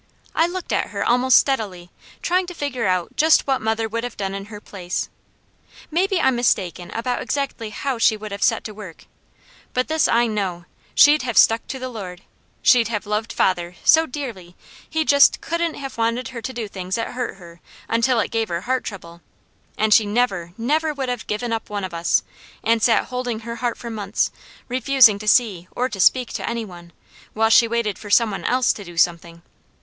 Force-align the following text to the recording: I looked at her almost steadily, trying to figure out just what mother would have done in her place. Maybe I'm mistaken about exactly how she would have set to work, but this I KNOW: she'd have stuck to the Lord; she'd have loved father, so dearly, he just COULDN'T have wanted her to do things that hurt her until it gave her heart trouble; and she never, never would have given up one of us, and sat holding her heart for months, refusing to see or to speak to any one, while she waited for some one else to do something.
I 0.33 0.47
looked 0.47 0.73
at 0.73 0.87
her 0.87 1.05
almost 1.07 1.37
steadily, 1.37 1.91
trying 2.23 2.47
to 2.47 2.55
figure 2.55 2.87
out 2.87 3.15
just 3.15 3.45
what 3.45 3.61
mother 3.61 3.87
would 3.87 4.03
have 4.03 4.17
done 4.17 4.33
in 4.33 4.45
her 4.45 4.59
place. 4.59 5.09
Maybe 5.91 6.19
I'm 6.19 6.35
mistaken 6.35 6.89
about 6.95 7.21
exactly 7.21 7.69
how 7.69 7.99
she 7.99 8.17
would 8.17 8.31
have 8.31 8.41
set 8.41 8.63
to 8.63 8.73
work, 8.73 9.05
but 9.75 9.89
this 9.89 10.07
I 10.07 10.25
KNOW: 10.25 10.65
she'd 10.95 11.21
have 11.21 11.37
stuck 11.37 11.67
to 11.67 11.77
the 11.77 11.87
Lord; 11.87 12.23
she'd 12.63 12.87
have 12.87 13.05
loved 13.05 13.31
father, 13.31 13.75
so 13.83 14.07
dearly, 14.07 14.55
he 14.89 15.05
just 15.05 15.39
COULDN'T 15.39 15.75
have 15.75 15.99
wanted 15.99 16.29
her 16.29 16.41
to 16.41 16.51
do 16.51 16.67
things 16.67 16.95
that 16.95 17.09
hurt 17.09 17.35
her 17.35 17.61
until 17.87 18.19
it 18.21 18.31
gave 18.31 18.49
her 18.49 18.61
heart 18.61 18.83
trouble; 18.83 19.21
and 19.77 19.93
she 19.93 20.07
never, 20.07 20.53
never 20.57 20.95
would 20.95 21.09
have 21.09 21.27
given 21.27 21.53
up 21.53 21.69
one 21.69 21.83
of 21.83 21.93
us, 21.93 22.23
and 22.63 22.81
sat 22.81 23.09
holding 23.09 23.41
her 23.41 23.57
heart 23.57 23.77
for 23.77 23.91
months, 23.91 24.31
refusing 24.67 25.19
to 25.19 25.27
see 25.27 25.67
or 25.75 25.87
to 25.87 25.99
speak 25.99 26.33
to 26.33 26.49
any 26.49 26.65
one, 26.65 26.91
while 27.33 27.51
she 27.51 27.67
waited 27.67 27.99
for 27.99 28.09
some 28.09 28.31
one 28.31 28.43
else 28.45 28.73
to 28.73 28.83
do 28.83 28.97
something. 28.97 29.43